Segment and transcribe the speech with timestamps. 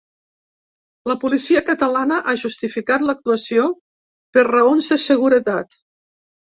[1.11, 3.69] La policia catalana ha justificat l’actuació
[4.39, 5.81] per ‘raons de seguretat’.